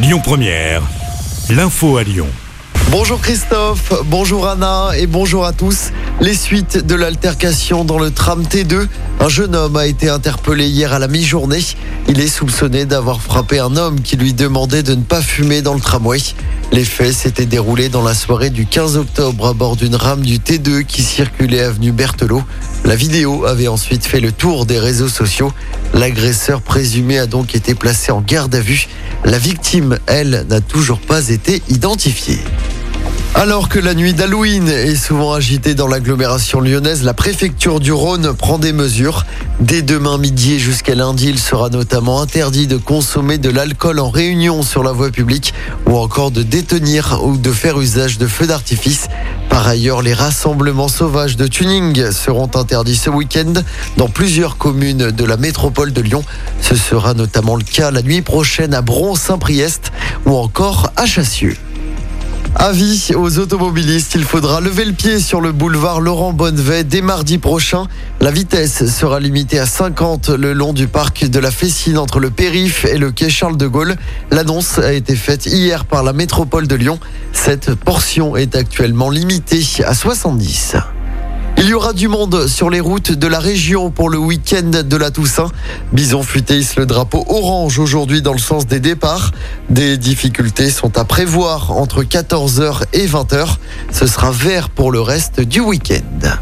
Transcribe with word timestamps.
Lyon 0.00 0.20
Première, 0.22 0.82
l'info 1.50 1.96
à 1.96 2.04
Lyon. 2.04 2.28
Bonjour 2.92 3.20
Christophe, 3.20 3.92
bonjour 4.04 4.46
Anna 4.46 4.90
et 4.96 5.08
bonjour 5.08 5.44
à 5.44 5.52
tous. 5.52 5.90
Les 6.20 6.34
suites 6.34 6.78
de 6.78 6.94
l'altercation 6.94 7.84
dans 7.84 7.98
le 7.98 8.12
tram 8.12 8.44
T2. 8.44 8.86
Un 9.18 9.28
jeune 9.28 9.56
homme 9.56 9.76
a 9.76 9.88
été 9.88 10.08
interpellé 10.08 10.68
hier 10.68 10.92
à 10.92 11.00
la 11.00 11.08
mi-journée. 11.08 11.64
Il 12.10 12.20
est 12.20 12.26
soupçonné 12.26 12.86
d'avoir 12.86 13.20
frappé 13.20 13.58
un 13.58 13.76
homme 13.76 14.00
qui 14.00 14.16
lui 14.16 14.32
demandait 14.32 14.82
de 14.82 14.94
ne 14.94 15.02
pas 15.02 15.20
fumer 15.20 15.60
dans 15.60 15.74
le 15.74 15.80
tramway. 15.80 16.18
Les 16.72 16.84
faits 16.84 17.12
s'étaient 17.12 17.44
déroulés 17.44 17.90
dans 17.90 18.02
la 18.02 18.14
soirée 18.14 18.48
du 18.48 18.64
15 18.64 18.96
octobre 18.96 19.46
à 19.46 19.52
bord 19.52 19.76
d'une 19.76 19.94
rame 19.94 20.22
du 20.22 20.38
T2 20.38 20.84
qui 20.84 21.02
circulait 21.02 21.60
avenue 21.60 21.92
Berthelot. 21.92 22.42
La 22.86 22.96
vidéo 22.96 23.44
avait 23.44 23.68
ensuite 23.68 24.06
fait 24.06 24.20
le 24.20 24.32
tour 24.32 24.64
des 24.64 24.78
réseaux 24.78 25.08
sociaux. 25.08 25.52
L'agresseur 25.92 26.62
présumé 26.62 27.18
a 27.18 27.26
donc 27.26 27.54
été 27.54 27.74
placé 27.74 28.10
en 28.10 28.22
garde 28.22 28.54
à 28.54 28.60
vue. 28.60 28.88
La 29.24 29.38
victime, 29.38 29.98
elle, 30.06 30.46
n'a 30.48 30.62
toujours 30.62 31.00
pas 31.00 31.28
été 31.28 31.62
identifiée. 31.68 32.38
Alors 33.34 33.68
que 33.68 33.78
la 33.78 33.94
nuit 33.94 34.14
d'Halloween 34.14 34.68
est 34.68 34.96
souvent 34.96 35.32
agitée 35.32 35.74
dans 35.74 35.86
l'agglomération 35.86 36.60
lyonnaise, 36.60 37.04
la 37.04 37.14
préfecture 37.14 37.78
du 37.78 37.92
Rhône 37.92 38.34
prend 38.34 38.58
des 38.58 38.72
mesures. 38.72 39.26
Dès 39.60 39.82
demain 39.82 40.18
midi 40.18 40.58
jusqu'à 40.58 40.96
lundi, 40.96 41.28
il 41.28 41.38
sera 41.38 41.68
notamment 41.68 42.20
interdit 42.20 42.66
de 42.66 42.76
consommer 42.76 43.38
de 43.38 43.48
l'alcool 43.48 44.00
en 44.00 44.10
réunion 44.10 44.62
sur 44.62 44.82
la 44.82 44.90
voie 44.90 45.10
publique 45.10 45.54
ou 45.86 45.96
encore 45.96 46.32
de 46.32 46.42
détenir 46.42 47.20
ou 47.22 47.36
de 47.36 47.52
faire 47.52 47.80
usage 47.80 48.18
de 48.18 48.26
feux 48.26 48.46
d'artifice. 48.46 49.06
Par 49.50 49.68
ailleurs, 49.68 50.02
les 50.02 50.14
rassemblements 50.14 50.88
sauvages 50.88 51.36
de 51.36 51.46
tuning 51.46 52.10
seront 52.10 52.50
interdits 52.54 52.96
ce 52.96 53.10
week-end 53.10 53.52
dans 53.96 54.08
plusieurs 54.08 54.56
communes 54.56 55.12
de 55.12 55.24
la 55.24 55.36
métropole 55.36 55.92
de 55.92 56.00
Lyon. 56.00 56.24
Ce 56.60 56.74
sera 56.74 57.14
notamment 57.14 57.54
le 57.54 57.64
cas 57.64 57.92
la 57.92 58.02
nuit 58.02 58.22
prochaine 58.22 58.74
à 58.74 58.82
Bron-Saint-Priest 58.82 59.92
ou 60.26 60.34
encore 60.34 60.92
à 60.96 61.06
Chassieux. 61.06 61.56
Avis 62.60 63.12
aux 63.14 63.38
automobilistes, 63.38 64.16
il 64.16 64.24
faudra 64.24 64.60
lever 64.60 64.84
le 64.84 64.92
pied 64.92 65.20
sur 65.20 65.40
le 65.40 65.52
boulevard 65.52 66.00
Laurent 66.00 66.32
Bonnevet 66.32 66.82
dès 66.82 67.02
mardi 67.02 67.38
prochain. 67.38 67.86
La 68.20 68.32
vitesse 68.32 68.84
sera 68.92 69.20
limitée 69.20 69.60
à 69.60 69.66
50 69.66 70.30
le 70.30 70.52
long 70.54 70.72
du 70.72 70.88
parc 70.88 71.24
de 71.24 71.38
la 71.38 71.52
Fessine 71.52 71.98
entre 71.98 72.18
le 72.18 72.30
périph 72.30 72.84
et 72.84 72.98
le 72.98 73.12
quai 73.12 73.30
Charles 73.30 73.56
de 73.56 73.68
Gaulle. 73.68 73.94
L'annonce 74.32 74.80
a 74.80 74.92
été 74.92 75.14
faite 75.14 75.46
hier 75.46 75.84
par 75.84 76.02
la 76.02 76.12
métropole 76.12 76.66
de 76.66 76.74
Lyon. 76.74 76.98
Cette 77.32 77.76
portion 77.76 78.36
est 78.36 78.56
actuellement 78.56 79.08
limitée 79.08 79.62
à 79.84 79.94
70. 79.94 80.74
Il 81.60 81.66
y 81.66 81.74
aura 81.74 81.92
du 81.92 82.06
monde 82.06 82.46
sur 82.46 82.70
les 82.70 82.78
routes 82.78 83.10
de 83.10 83.26
la 83.26 83.40
région 83.40 83.90
pour 83.90 84.10
le 84.10 84.16
week-end 84.16 84.70
de 84.84 84.96
la 84.96 85.10
Toussaint. 85.10 85.50
Bison 85.92 86.22
futé 86.22 86.60
le 86.76 86.86
drapeau 86.86 87.24
orange 87.28 87.80
aujourd'hui 87.80 88.22
dans 88.22 88.32
le 88.32 88.38
sens 88.38 88.66
des 88.66 88.78
départs. 88.78 89.32
Des 89.68 89.98
difficultés 89.98 90.70
sont 90.70 90.96
à 90.96 91.04
prévoir 91.04 91.72
entre 91.72 92.04
14h 92.04 92.82
et 92.92 93.06
20h. 93.06 93.56
Ce 93.90 94.06
sera 94.06 94.30
vert 94.30 94.70
pour 94.70 94.92
le 94.92 95.00
reste 95.00 95.40
du 95.40 95.58
week-end. 95.58 96.38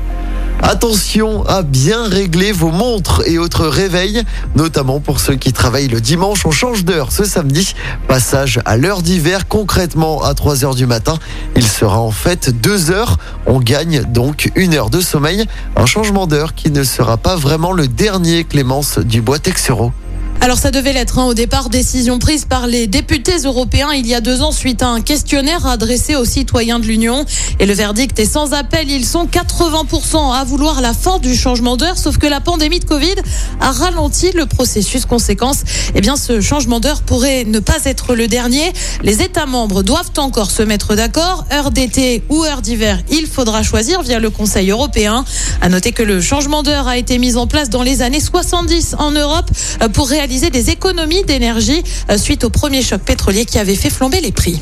Attention 0.62 1.44
à 1.46 1.62
bien 1.62 2.08
régler 2.08 2.50
vos 2.50 2.70
montres 2.70 3.22
et 3.26 3.38
autres 3.38 3.66
réveils, 3.66 4.22
notamment 4.56 5.00
pour 5.00 5.20
ceux 5.20 5.36
qui 5.36 5.52
travaillent 5.52 5.88
le 5.88 6.00
dimanche. 6.00 6.44
On 6.46 6.50
change 6.50 6.84
d'heure 6.84 7.12
ce 7.12 7.24
samedi. 7.24 7.74
Passage 8.08 8.60
à 8.64 8.76
l'heure 8.76 9.02
d'hiver, 9.02 9.48
concrètement 9.48 10.22
à 10.22 10.34
3 10.34 10.64
heures 10.64 10.74
du 10.74 10.86
matin. 10.86 11.18
Il 11.54 11.66
sera 11.66 12.00
en 12.00 12.10
fait 12.10 12.50
2 12.50 12.90
heures. 12.90 13.18
On 13.46 13.60
gagne 13.60 14.02
donc 14.02 14.50
une 14.56 14.74
heure 14.74 14.90
de 14.90 15.00
sommeil. 15.00 15.44
Un 15.76 15.86
changement 15.86 16.26
d'heure 16.26 16.54
qui 16.54 16.70
ne 16.70 16.84
sera 16.84 17.16
pas 17.16 17.36
vraiment 17.36 17.72
le 17.72 17.86
dernier 17.86 18.44
Clémence 18.44 18.98
du 18.98 19.20
Bois 19.20 19.38
Texero. 19.38 19.92
Alors 20.40 20.58
ça 20.58 20.70
devait 20.70 20.92
l'être 20.92 21.18
hein, 21.18 21.24
au 21.24 21.34
départ, 21.34 21.70
décision 21.70 22.18
prise 22.18 22.44
par 22.44 22.66
les 22.66 22.86
députés 22.86 23.38
européens 23.44 23.92
il 23.92 24.06
y 24.06 24.14
a 24.14 24.20
deux 24.20 24.42
ans 24.42 24.52
suite 24.52 24.82
à 24.82 24.88
un 24.88 25.00
questionnaire 25.00 25.66
adressé 25.66 26.14
aux 26.14 26.24
citoyens 26.24 26.78
de 26.78 26.86
l'Union. 26.86 27.24
Et 27.58 27.66
le 27.66 27.72
verdict 27.72 28.18
est 28.18 28.26
sans 28.26 28.52
appel, 28.52 28.90
ils 28.90 29.06
sont 29.06 29.26
80% 29.26 30.34
à 30.34 30.44
vouloir 30.44 30.80
la 30.80 30.92
fin 30.92 31.18
du 31.18 31.34
changement 31.34 31.76
d'heure, 31.76 31.98
sauf 31.98 32.18
que 32.18 32.26
la 32.26 32.40
pandémie 32.40 32.80
de 32.80 32.84
Covid 32.84 33.14
a 33.60 33.72
ralenti 33.72 34.30
le 34.32 34.46
processus. 34.46 35.06
Conséquence, 35.06 35.62
eh 35.94 36.00
bien 36.00 36.16
ce 36.16 36.40
changement 36.40 36.80
d'heure 36.80 37.02
pourrait 37.02 37.44
ne 37.44 37.58
pas 37.58 37.84
être 37.84 38.14
le 38.14 38.28
dernier. 38.28 38.72
Les 39.02 39.22
États 39.22 39.46
membres 39.46 39.82
doivent 39.82 40.12
encore 40.18 40.50
se 40.50 40.62
mettre 40.62 40.94
d'accord. 40.94 41.44
Heure 41.52 41.70
d'été 41.70 42.22
ou 42.28 42.44
heure 42.44 42.62
d'hiver, 42.62 43.00
il 43.10 43.26
faudra 43.26 43.62
choisir 43.62 44.02
via 44.02 44.20
le 44.20 44.30
Conseil 44.30 44.70
européen. 44.70 45.24
À 45.60 45.68
noter 45.68 45.92
que 45.92 46.02
le 46.02 46.20
changement 46.20 46.62
d'heure 46.62 46.86
a 46.86 46.98
été 46.98 47.18
mis 47.18 47.36
en 47.36 47.46
place 47.46 47.70
dans 47.70 47.82
les 47.82 48.02
années 48.02 48.20
70 48.20 48.96
en 48.98 49.10
Europe 49.10 49.50
euh, 49.82 49.88
pour 49.88 50.08
réaliser 50.08 50.25
des 50.26 50.70
économies 50.70 51.22
d'énergie 51.22 51.82
euh, 52.10 52.18
suite 52.18 52.44
au 52.44 52.50
premier 52.50 52.82
choc 52.82 53.00
pétrolier 53.00 53.44
qui 53.44 53.58
avait 53.58 53.76
fait 53.76 53.90
flamber 53.90 54.20
les 54.20 54.32
prix. 54.32 54.60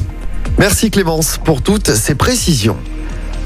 Merci 0.58 0.90
Clémence 0.90 1.38
pour 1.42 1.62
toutes 1.62 1.94
ces 1.94 2.14
précisions. 2.14 2.76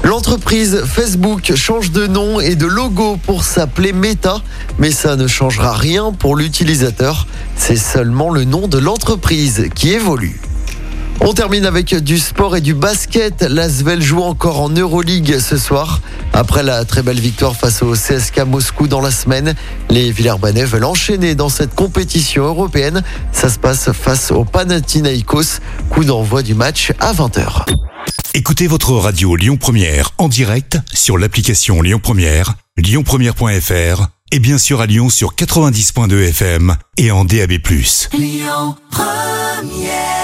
L'entreprise 0.03 0.83
Facebook 0.85 1.53
change 1.55 1.91
de 1.91 2.07
nom 2.07 2.39
et 2.39 2.55
de 2.55 2.65
logo 2.65 3.17
pour 3.25 3.43
s'appeler 3.43 3.93
Meta, 3.93 4.41
mais 4.77 4.91
ça 4.91 5.15
ne 5.15 5.27
changera 5.27 5.73
rien 5.73 6.11
pour 6.11 6.35
l'utilisateur. 6.35 7.25
C'est 7.55 7.77
seulement 7.77 8.29
le 8.29 8.43
nom 8.43 8.67
de 8.67 8.77
l'entreprise 8.77 9.67
qui 9.75 9.91
évolue. 9.91 10.39
On 11.21 11.33
termine 11.33 11.65
avec 11.65 11.93
du 11.95 12.17
sport 12.17 12.55
et 12.55 12.61
du 12.61 12.73
basket. 12.73 13.41
L'Asvel 13.41 14.01
joue 14.01 14.21
encore 14.21 14.61
en 14.61 14.69
Euroleague 14.69 15.39
ce 15.39 15.57
soir. 15.57 16.01
Après 16.39 16.63
la 16.63 16.85
très 16.85 17.03
belle 17.03 17.19
victoire 17.19 17.53
face 17.53 17.83
au 17.83 17.91
CSK 17.91 18.45
Moscou 18.47 18.87
dans 18.87 19.01
la 19.01 19.11
semaine, 19.11 19.55
les 19.89 20.09
Villers-Banais 20.09 20.63
veulent 20.63 20.85
enchaîner 20.85 21.35
dans 21.35 21.49
cette 21.49 21.75
compétition 21.75 22.45
européenne. 22.45 23.03
Ça 23.33 23.49
se 23.49 23.59
passe 23.59 23.91
face 23.91 24.31
au 24.31 24.45
Panathinaikos. 24.45 25.59
Coup 25.89 26.05
d'envoi 26.05 26.41
du 26.41 26.53
match 26.55 26.93
à 27.01 27.11
20h. 27.11 27.65
Écoutez 28.33 28.67
votre 28.67 28.93
radio 28.93 29.35
Lyon 29.35 29.57
Première 29.57 30.11
en 30.17 30.29
direct 30.29 30.77
sur 30.93 31.17
l'application 31.17 31.81
Lyon 31.81 31.99
Première, 32.01 32.53
lyonpremière.fr 32.77 34.07
et 34.31 34.39
bien 34.39 34.57
sûr 34.57 34.79
à 34.79 34.85
Lyon 34.85 35.09
sur 35.09 35.35
90.2 35.35 36.29
FM 36.29 36.77
et 36.95 37.11
en 37.11 37.25
DAB+. 37.25 37.51
Lyon 38.13 38.77
Première 38.89 40.18